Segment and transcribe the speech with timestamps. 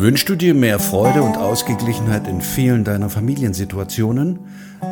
[0.00, 4.38] Wünschst du dir mehr Freude und Ausgeglichenheit in vielen deiner Familiensituationen?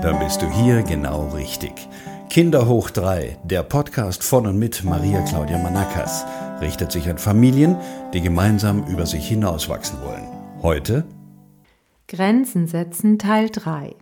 [0.03, 1.88] Dann bist du hier genau richtig.
[2.29, 6.27] Kinder hoch 3, der Podcast von und mit Maria Claudia Manakas,
[6.61, 7.79] richtet sich an Familien,
[8.12, 10.29] die gemeinsam über sich hinauswachsen wollen.
[10.61, 11.07] Heute
[12.06, 13.96] Grenzen setzen Teil 3.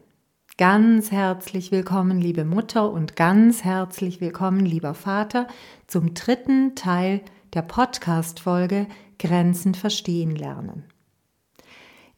[0.58, 5.46] Ganz herzlich willkommen, liebe Mutter, und ganz herzlich willkommen, lieber Vater,
[5.86, 7.20] zum dritten Teil
[7.54, 8.88] der Podcast-Folge
[9.20, 10.82] Grenzen verstehen lernen.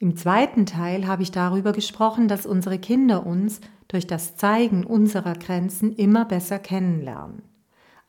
[0.00, 5.34] Im zweiten Teil habe ich darüber gesprochen, dass unsere Kinder uns durch das Zeigen unserer
[5.34, 7.42] Grenzen immer besser kennenlernen.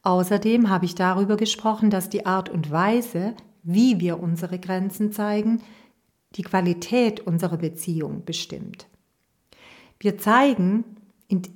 [0.03, 5.61] Außerdem habe ich darüber gesprochen, dass die Art und Weise, wie wir unsere Grenzen zeigen,
[6.35, 8.87] die Qualität unserer Beziehung bestimmt.
[9.99, 10.83] Wir zeigen,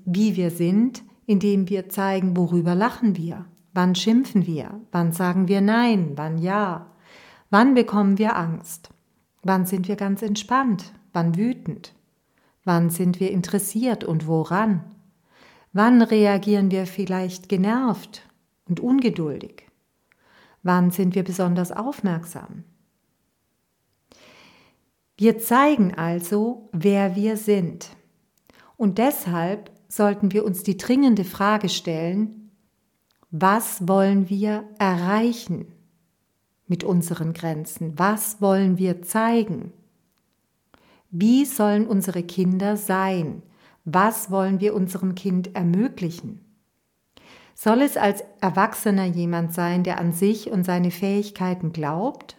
[0.05, 5.61] wie wir sind, indem wir zeigen, worüber lachen wir, wann schimpfen wir, wann sagen wir
[5.61, 6.87] Nein, wann Ja,
[7.49, 8.92] wann bekommen wir Angst.
[9.43, 10.93] Wann sind wir ganz entspannt?
[11.11, 11.93] Wann wütend?
[12.63, 14.83] Wann sind wir interessiert und woran?
[15.73, 18.29] Wann reagieren wir vielleicht genervt
[18.69, 19.67] und ungeduldig?
[20.61, 22.63] Wann sind wir besonders aufmerksam?
[25.17, 27.89] Wir zeigen also, wer wir sind.
[28.77, 32.51] Und deshalb sollten wir uns die dringende Frage stellen,
[33.29, 35.67] was wollen wir erreichen?
[36.73, 37.99] Mit unseren Grenzen?
[37.99, 39.71] Was wollen wir zeigen?
[41.11, 43.43] Wie sollen unsere Kinder sein?
[43.85, 46.43] Was wollen wir unserem Kind ermöglichen?
[47.53, 52.37] Soll es als Erwachsener jemand sein, der an sich und seine Fähigkeiten glaubt?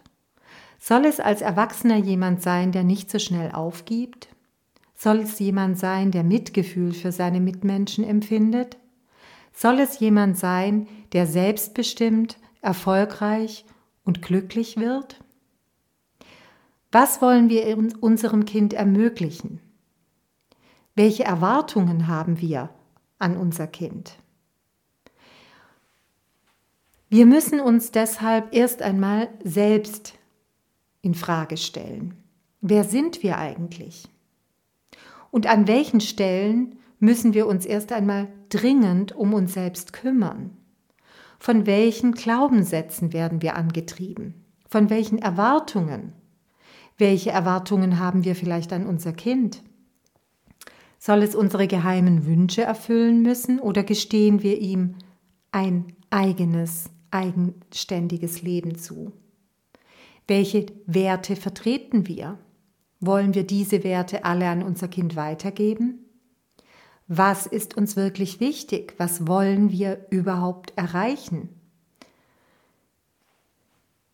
[0.81, 4.27] Soll es als Erwachsener jemand sein, der nicht so schnell aufgibt?
[4.97, 8.79] Soll es jemand sein, der Mitgefühl für seine Mitmenschen empfindet?
[9.53, 13.65] Soll es jemand sein, der selbstbestimmt, erfolgreich
[14.05, 15.21] und glücklich wird?
[16.93, 19.61] Was wollen wir unserem Kind ermöglichen?
[20.95, 22.71] Welche Erwartungen haben wir
[23.19, 24.17] an unser Kind?
[27.09, 30.15] Wir müssen uns deshalb erst einmal selbst
[31.03, 32.15] in Frage stellen.
[32.61, 34.09] Wer sind wir eigentlich?
[35.31, 40.57] Und an welchen Stellen müssen wir uns erst einmal dringend um uns selbst kümmern?
[41.39, 44.35] Von welchen Glaubenssätzen werden wir angetrieben?
[44.69, 46.13] Von welchen Erwartungen?
[46.97, 49.63] Welche Erwartungen haben wir vielleicht an unser Kind?
[50.99, 54.95] Soll es unsere geheimen Wünsche erfüllen müssen oder gestehen wir ihm
[55.53, 59.13] ein eigenes, eigenständiges Leben zu?
[60.27, 62.39] Welche Werte vertreten wir?
[63.01, 66.04] Wollen wir diese Werte alle an unser Kind weitergeben?
[67.07, 68.95] Was ist uns wirklich wichtig?
[68.99, 71.51] Was wollen wir überhaupt erreichen?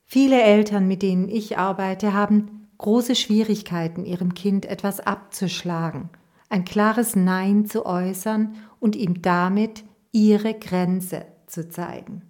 [0.06, 6.08] Viele Eltern, mit denen ich arbeite, haben große Schwierigkeiten, ihrem Kind etwas abzuschlagen,
[6.48, 12.22] ein klares Nein zu äußern und ihm damit ihre Grenze zu zeigen.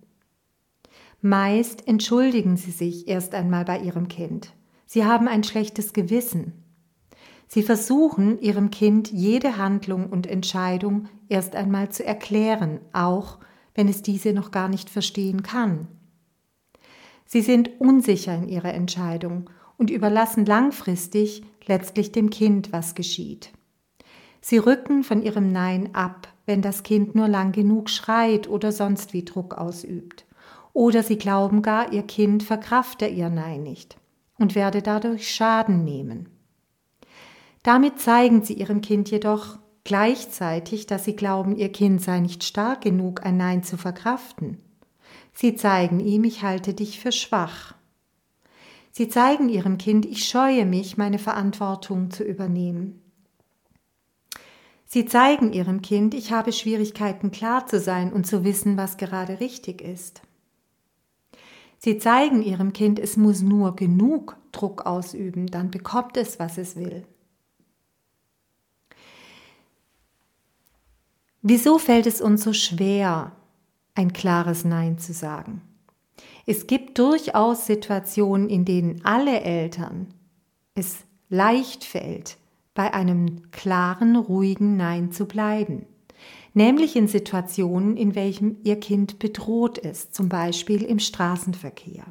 [1.23, 4.53] Meist entschuldigen sie sich erst einmal bei ihrem Kind.
[4.85, 6.53] Sie haben ein schlechtes Gewissen.
[7.53, 13.39] Sie versuchen ihrem Kind jede Handlung und Entscheidung erst einmal zu erklären, auch
[13.75, 15.89] wenn es diese noch gar nicht verstehen kann.
[17.27, 23.51] Sie sind unsicher in ihrer Entscheidung und überlassen langfristig letztlich dem Kind, was geschieht.
[24.41, 29.13] Sie rücken von ihrem Nein ab, wenn das Kind nur lang genug schreit oder sonst
[29.13, 30.25] wie Druck ausübt.
[30.73, 33.97] Oder sie glauben gar, ihr Kind verkrafte ihr Nein nicht
[34.39, 36.29] und werde dadurch Schaden nehmen.
[37.63, 42.83] Damit zeigen sie ihrem Kind jedoch gleichzeitig, dass sie glauben, ihr Kind sei nicht stark
[42.83, 44.59] genug, ein Nein zu verkraften.
[45.33, 47.75] Sie zeigen ihm, ich halte dich für schwach.
[48.93, 53.01] Sie zeigen ihrem Kind, ich scheue mich, meine Verantwortung zu übernehmen.
[54.87, 59.39] Sie zeigen ihrem Kind, ich habe Schwierigkeiten klar zu sein und zu wissen, was gerade
[59.39, 60.23] richtig ist.
[61.79, 66.75] Sie zeigen ihrem Kind, es muss nur genug Druck ausüben, dann bekommt es, was es
[66.75, 67.07] will.
[71.43, 73.33] Wieso fällt es uns so schwer,
[73.95, 75.63] ein klares Nein zu sagen?
[76.47, 80.09] Es gibt durchaus Situationen, in denen alle Eltern
[80.75, 80.99] es
[81.29, 82.37] leicht fällt,
[82.75, 85.87] bei einem klaren, ruhigen Nein zu bleiben.
[86.53, 92.05] Nämlich in Situationen, in welchen ihr Kind bedroht ist, zum Beispiel im Straßenverkehr.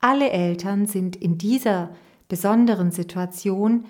[0.00, 1.90] Alle Eltern sind in dieser
[2.28, 3.84] besonderen Situation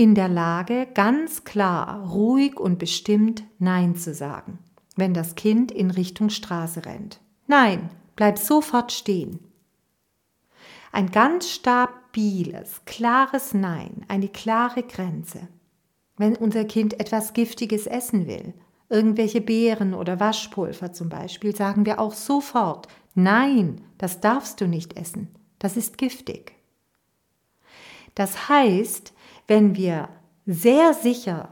[0.00, 4.58] in der Lage, ganz klar, ruhig und bestimmt Nein zu sagen,
[4.96, 7.20] wenn das Kind in Richtung Straße rennt.
[7.46, 9.40] Nein, bleib sofort stehen.
[10.90, 15.48] Ein ganz stabiles, klares Nein, eine klare Grenze.
[16.16, 18.54] Wenn unser Kind etwas Giftiges essen will,
[18.88, 24.96] irgendwelche Beeren oder Waschpulver zum Beispiel, sagen wir auch sofort, nein, das darfst du nicht
[24.96, 26.54] essen, das ist giftig.
[28.14, 29.12] Das heißt,
[29.50, 30.08] wenn wir
[30.46, 31.48] sehr sicher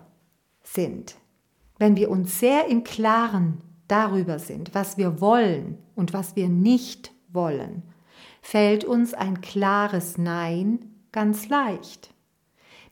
[0.63, 1.17] sind,
[1.81, 7.11] wenn wir uns sehr im Klaren darüber sind, was wir wollen und was wir nicht
[7.33, 7.83] wollen,
[8.41, 10.79] fällt uns ein klares Nein
[11.11, 12.15] ganz leicht.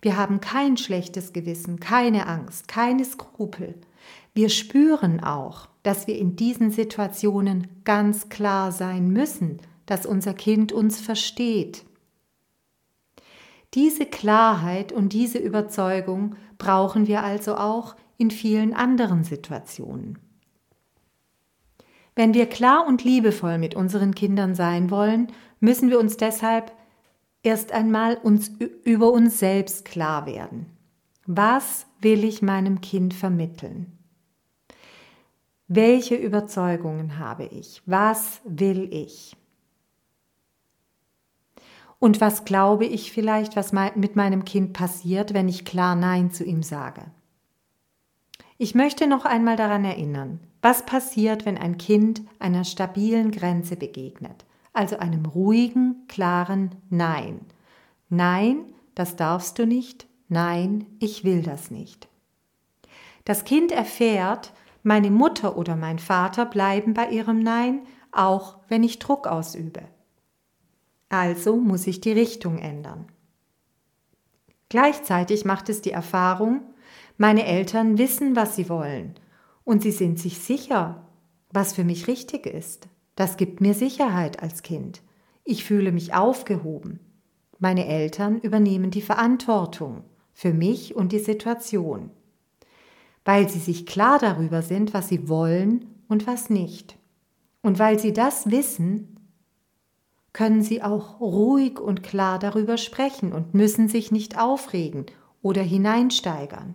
[0.02, 3.76] Wir haben kein schlechtes Gewissen, keine Angst, keine Skrupel.
[4.34, 10.72] Wir spüren auch, dass wir in diesen Situationen ganz klar sein müssen, dass unser Kind
[10.72, 11.84] uns versteht.
[13.74, 20.18] Diese Klarheit und diese Überzeugung brauchen wir also auch in vielen anderen Situationen.
[22.14, 25.28] Wenn wir klar und liebevoll mit unseren Kindern sein wollen,
[25.60, 26.72] müssen wir uns deshalb
[27.42, 28.50] erst einmal uns
[28.84, 30.66] über uns selbst klar werden.
[31.26, 33.92] Was will ich meinem Kind vermitteln?
[35.68, 37.82] Welche Überzeugungen habe ich?
[37.84, 39.36] Was will ich?
[41.98, 46.44] Und was glaube ich vielleicht, was mit meinem Kind passiert, wenn ich klar Nein zu
[46.44, 47.02] ihm sage?
[48.58, 54.44] Ich möchte noch einmal daran erinnern, was passiert, wenn ein Kind einer stabilen Grenze begegnet,
[54.72, 57.40] also einem ruhigen, klaren Nein.
[58.08, 58.64] Nein,
[58.94, 60.06] das darfst du nicht.
[60.28, 62.08] Nein, ich will das nicht.
[63.24, 64.52] Das Kind erfährt,
[64.82, 67.82] meine Mutter oder mein Vater bleiben bei ihrem Nein,
[68.12, 69.82] auch wenn ich Druck ausübe.
[71.18, 73.06] Also muss ich die Richtung ändern.
[74.68, 76.60] Gleichzeitig macht es die Erfahrung,
[77.16, 79.14] meine Eltern wissen, was sie wollen
[79.64, 81.06] und sie sind sich sicher,
[81.50, 82.88] was für mich richtig ist.
[83.14, 85.00] Das gibt mir Sicherheit als Kind.
[85.42, 87.00] Ich fühle mich aufgehoben.
[87.58, 90.04] Meine Eltern übernehmen die Verantwortung
[90.34, 92.10] für mich und die Situation,
[93.24, 96.98] weil sie sich klar darüber sind, was sie wollen und was nicht.
[97.62, 99.15] Und weil sie das wissen,
[100.36, 105.06] können sie auch ruhig und klar darüber sprechen und müssen sich nicht aufregen
[105.40, 106.74] oder hineinsteigern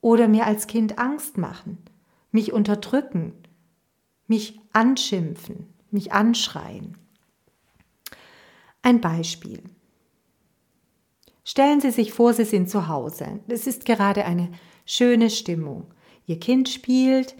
[0.00, 1.78] oder mir als Kind Angst machen,
[2.32, 3.34] mich unterdrücken,
[4.26, 6.98] mich anschimpfen, mich anschreien.
[8.82, 9.62] Ein Beispiel.
[11.44, 13.38] Stellen Sie sich vor, Sie sind zu Hause.
[13.46, 14.50] Es ist gerade eine
[14.86, 15.94] schöne Stimmung.
[16.26, 17.36] Ihr Kind spielt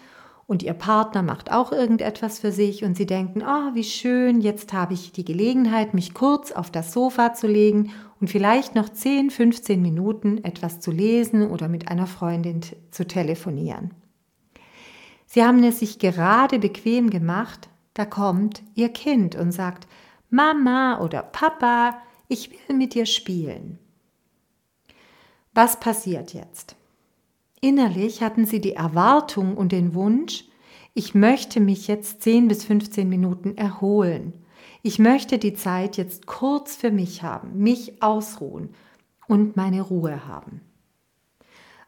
[0.51, 4.73] und Ihr Partner macht auch irgendetwas für sich und Sie denken, oh, wie schön, jetzt
[4.73, 9.31] habe ich die Gelegenheit, mich kurz auf das Sofa zu legen und vielleicht noch 10,
[9.31, 13.95] 15 Minuten etwas zu lesen oder mit einer Freundin zu telefonieren.
[15.25, 19.87] Sie haben es sich gerade bequem gemacht, da kommt Ihr Kind und sagt,
[20.31, 23.79] Mama oder Papa, ich will mit dir spielen.
[25.55, 26.75] Was passiert jetzt?
[27.61, 30.45] Innerlich hatten Sie die Erwartung und den Wunsch,
[30.95, 34.33] ich möchte mich jetzt 10 bis 15 Minuten erholen.
[34.83, 38.71] Ich möchte die Zeit jetzt kurz für mich haben, mich ausruhen
[39.29, 40.63] und meine Ruhe haben.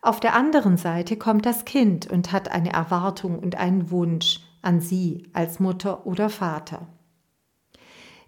[0.03, 4.81] Auf der anderen Seite kommt das Kind und hat eine Erwartung und einen Wunsch an
[4.81, 6.87] Sie als Mutter oder Vater.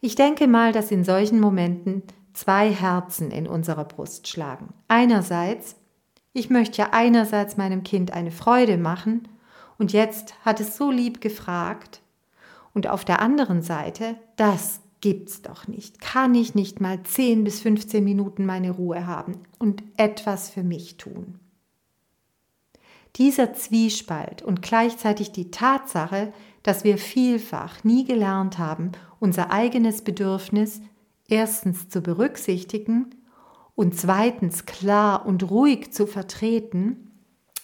[0.00, 4.74] Ich denke mal, dass in solchen Momenten zwei Herzen in unserer Brust schlagen.
[4.88, 5.76] Einerseits,
[6.34, 9.28] ich möchte ja einerseits meinem Kind eine Freude machen
[9.78, 12.02] und jetzt hat es so lieb gefragt
[12.74, 16.00] und auf der anderen Seite, das gibt's doch nicht.
[16.00, 20.96] Kann ich nicht mal 10 bis 15 Minuten meine Ruhe haben und etwas für mich
[20.96, 21.38] tun?
[23.16, 26.32] Dieser Zwiespalt und gleichzeitig die Tatsache,
[26.64, 30.80] dass wir vielfach nie gelernt haben, unser eigenes Bedürfnis
[31.28, 33.14] erstens zu berücksichtigen
[33.74, 37.10] und zweitens klar und ruhig zu vertreten,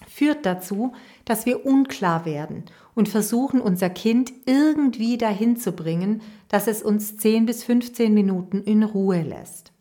[0.08, 0.92] führt dazu,
[1.24, 2.64] dass wir unklar werden
[2.94, 8.62] und versuchen, unser Kind irgendwie dahin zu bringen, dass es uns 10 bis 15 Minuten
[8.62, 9.72] in Ruhe lässt.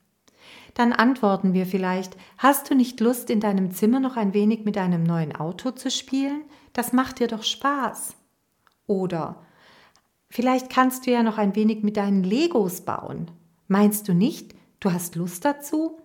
[0.76, 4.76] Dann antworten wir vielleicht, hast du nicht Lust, in deinem Zimmer noch ein wenig mit
[4.76, 6.44] deinem neuen Auto zu spielen?
[6.74, 8.16] Das macht dir doch Spaß.
[8.86, 9.44] Oder
[10.30, 13.32] vielleicht kannst du ja noch ein wenig mit deinen Legos bauen.
[13.68, 15.98] Meinst du nicht, du hast Lust dazu?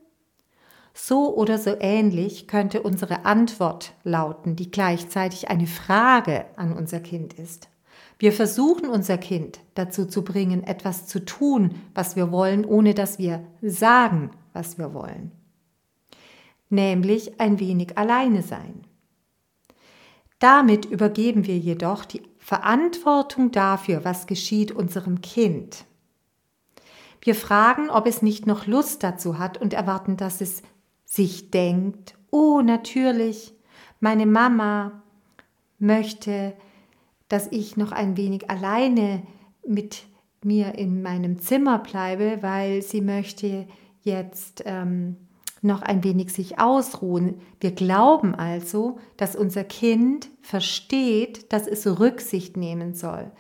[0.95, 7.35] So oder so ähnlich könnte unsere Antwort lauten, die gleichzeitig eine Frage an unser Kind
[7.35, 7.69] ist.
[8.19, 13.19] Wir versuchen unser Kind dazu zu bringen, etwas zu tun, was wir wollen, ohne dass
[13.19, 15.33] wir sagen, was wir wollen.
[16.71, 18.87] Nämlich ein wenig alleine sein.
[20.39, 25.87] Damit übergeben wir jedoch die Verantwortung dafür, was geschieht unserem Kind.
[27.21, 30.63] Wir fragen, ob es nicht noch Lust dazu hat und erwarten, dass es
[31.15, 33.55] sich denkt, oh natürlich,
[34.01, 35.03] meine Mama
[35.79, 36.55] möchte,
[37.29, 39.23] dass ich noch ein wenig alleine
[39.65, 40.07] mit
[40.43, 43.69] mir in meinem Zimmer bleibe, weil sie möchte
[44.03, 45.17] jetzt ähm,
[45.63, 47.41] noch ein wenig sich ausruhen.
[47.61, 53.31] Wir glauben also, dass unser Kind versteht, dass es Rücksicht nehmen soll.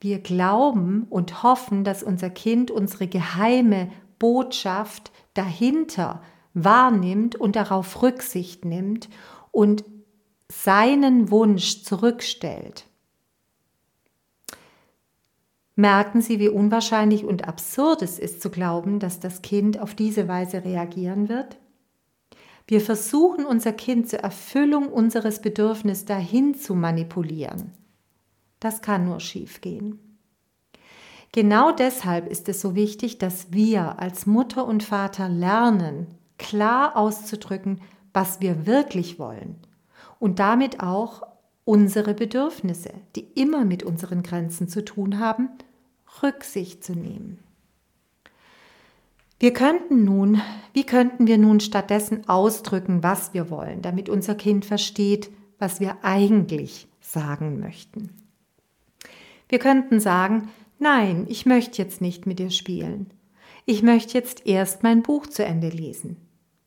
[0.00, 6.22] Wir glauben und hoffen, dass unser Kind unsere geheime Botschaft dahinter
[6.54, 9.08] wahrnimmt und darauf Rücksicht nimmt
[9.50, 9.84] und
[10.50, 12.86] seinen Wunsch zurückstellt.
[15.76, 20.28] Merken Sie, wie unwahrscheinlich und absurd es ist zu glauben, dass das Kind auf diese
[20.28, 21.58] Weise reagieren wird?
[22.66, 27.72] Wir versuchen unser Kind zur Erfüllung unseres Bedürfnisses dahin zu manipulieren.
[28.60, 29.98] Das kann nur schiefgehen.
[31.32, 36.06] Genau deshalb ist es so wichtig, dass wir als Mutter und Vater lernen,
[36.38, 37.80] klar auszudrücken,
[38.12, 39.56] was wir wirklich wollen
[40.18, 41.22] und damit auch
[41.64, 45.48] unsere Bedürfnisse, die immer mit unseren Grenzen zu tun haben,
[46.22, 47.38] Rücksicht zu nehmen.
[49.40, 50.40] Wir könnten nun,
[50.72, 55.98] wie könnten wir nun stattdessen ausdrücken, was wir wollen, damit unser Kind versteht, was wir
[56.02, 58.10] eigentlich sagen möchten?
[59.48, 60.48] Wir könnten sagen,
[60.78, 63.10] nein, ich möchte jetzt nicht mit dir spielen.
[63.66, 66.16] Ich möchte jetzt erst mein Buch zu Ende lesen.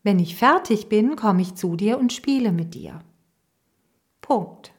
[0.04, 3.02] Wenn ich fertig bin, komme ich zu dir und spiele mit dir.
[4.22, 4.74] Punkt.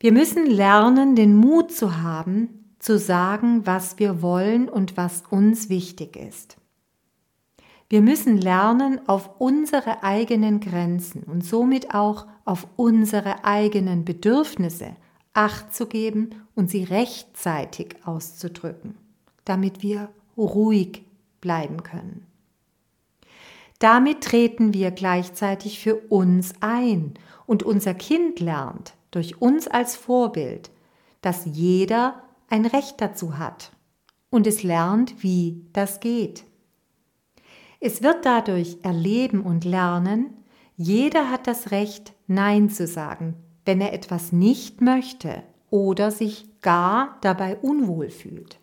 [0.00, 5.70] Wir müssen lernen, den Mut zu haben, zu sagen, was wir wollen und was uns
[5.70, 6.56] wichtig ist.
[7.88, 14.96] Wir müssen lernen, auf unsere eigenen Grenzen und somit auch auf unsere eigenen Bedürfnisse
[15.32, 18.96] Acht zu geben und sie rechtzeitig auszudrücken,
[19.44, 21.04] damit wir ruhig
[21.40, 22.26] bleiben können.
[23.78, 27.14] Damit treten wir gleichzeitig für uns ein
[27.46, 30.70] und unser Kind lernt durch uns als Vorbild,
[31.20, 33.72] dass jeder ein Recht dazu hat
[34.30, 36.44] und es lernt, wie das geht.
[37.80, 40.38] Es wird dadurch erleben und lernen,
[40.76, 47.18] jeder hat das Recht, Nein zu sagen, wenn er etwas nicht möchte oder sich gar
[47.20, 48.58] dabei unwohl fühlt.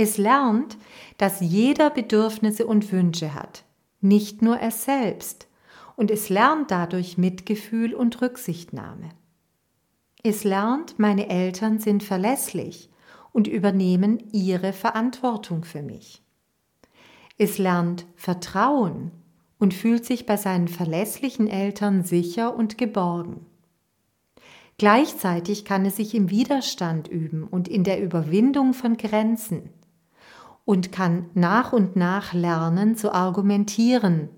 [0.00, 0.76] Es lernt,
[1.16, 3.64] dass jeder Bedürfnisse und Wünsche hat,
[4.00, 5.48] nicht nur er selbst,
[5.96, 9.08] und es lernt dadurch Mitgefühl und Rücksichtnahme.
[10.22, 12.90] Es lernt, meine Eltern sind verlässlich
[13.32, 16.22] und übernehmen ihre Verantwortung für mich.
[17.36, 19.10] Es lernt Vertrauen
[19.58, 23.46] und fühlt sich bei seinen verlässlichen Eltern sicher und geborgen.
[24.76, 29.70] Gleichzeitig kann es sich im Widerstand üben und in der Überwindung von Grenzen
[30.68, 34.28] und kann nach und nach lernen zu argumentieren.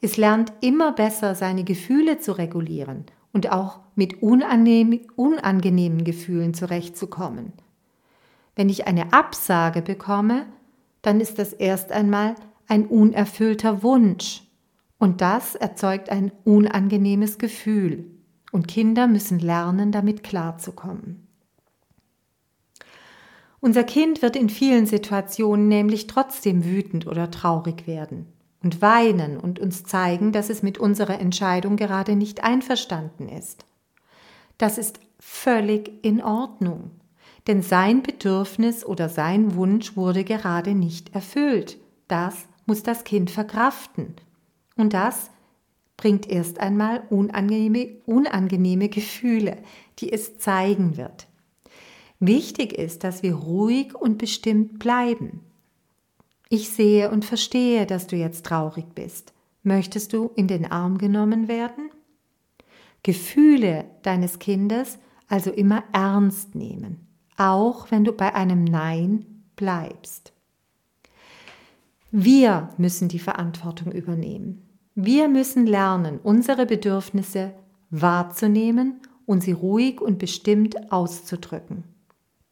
[0.00, 7.52] Es lernt immer besser seine Gefühle zu regulieren und auch mit unangenehmen Gefühlen zurechtzukommen.
[8.56, 10.46] Wenn ich eine Absage bekomme,
[11.02, 12.34] dann ist das erst einmal
[12.66, 14.42] ein unerfüllter Wunsch
[14.98, 18.10] und das erzeugt ein unangenehmes Gefühl
[18.50, 21.28] und Kinder müssen lernen, damit klarzukommen.
[23.60, 28.26] Unser Kind wird in vielen Situationen nämlich trotzdem wütend oder traurig werden
[28.62, 33.66] und weinen und uns zeigen, dass es mit unserer Entscheidung gerade nicht einverstanden ist.
[34.56, 36.90] Das ist völlig in Ordnung,
[37.46, 41.78] denn sein Bedürfnis oder sein Wunsch wurde gerade nicht erfüllt.
[42.08, 44.14] Das muss das Kind verkraften.
[44.76, 45.30] Und das
[45.96, 49.58] bringt erst einmal unangenehme, unangenehme Gefühle,
[49.98, 51.29] die es zeigen wird.
[52.20, 55.40] Wichtig ist, dass wir ruhig und bestimmt bleiben.
[56.50, 59.32] Ich sehe und verstehe, dass du jetzt traurig bist.
[59.62, 61.90] Möchtest du in den Arm genommen werden?
[63.02, 64.98] Gefühle deines Kindes
[65.28, 70.32] also immer ernst nehmen, auch wenn du bei einem Nein bleibst.
[72.10, 74.68] Wir müssen die Verantwortung übernehmen.
[74.96, 77.54] Wir müssen lernen, unsere Bedürfnisse
[77.90, 81.84] wahrzunehmen und sie ruhig und bestimmt auszudrücken.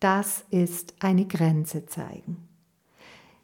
[0.01, 2.49] Das ist eine Grenze zeigen.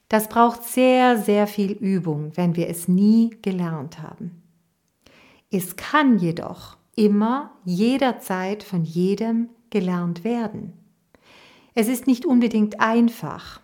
[0.08, 4.42] Das braucht sehr, sehr viel Übung, wenn wir es nie gelernt haben.
[5.50, 10.72] Es kann jedoch immer, jederzeit von jedem gelernt werden.
[11.74, 13.60] Es ist nicht unbedingt einfach.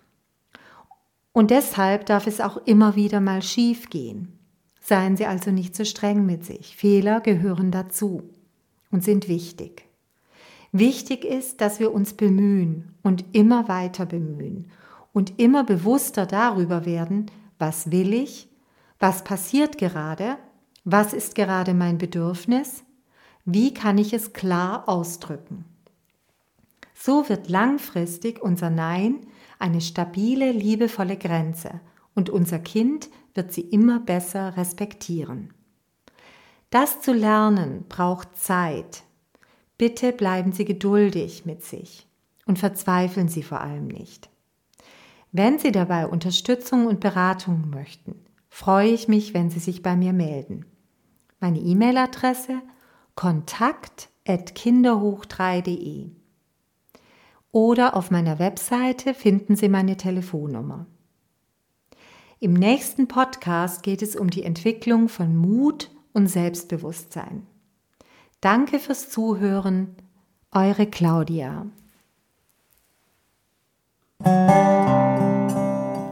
[1.33, 4.37] Und deshalb darf es auch immer wieder mal schief gehen.
[4.81, 6.75] Seien Sie also nicht so streng mit sich.
[6.77, 8.29] Fehler gehören dazu
[8.91, 9.90] und sind wichtig.
[10.73, 14.71] Wichtig ist, dass wir uns bemühen und immer weiter bemühen
[15.13, 17.27] und immer bewusster darüber werden,
[17.59, 18.49] was will ich,
[19.01, 20.37] was passiert gerade,
[20.85, 22.85] was ist gerade mein Bedürfnis,
[23.45, 25.65] wie kann ich es klar ausdrücken.
[26.95, 29.21] So wird langfristig unser Nein
[29.59, 31.81] eine stabile, liebevolle Grenze
[32.15, 35.53] und unser Kind wird sie immer besser respektieren.
[36.71, 39.03] Das zu lernen braucht Zeit.
[39.81, 42.07] Bitte bleiben Sie geduldig mit sich
[42.45, 44.29] und verzweifeln Sie vor allem nicht.
[45.33, 48.15] Wenn Sie dabei Unterstützung und Beratung möchten,
[48.51, 50.67] freue ich mich, wenn Sie sich bei mir melden.
[51.41, 52.61] Meine E-Mail-Adresse
[53.15, 56.11] kontakt@kinderhoch3.de
[57.51, 60.85] oder auf meiner Webseite finden Sie meine Telefonnummer.
[62.39, 67.47] Im nächsten Podcast geht es um die Entwicklung von Mut und Selbstbewusstsein.
[68.41, 69.97] Danke fürs Zuhören,
[70.51, 71.67] eure Claudia.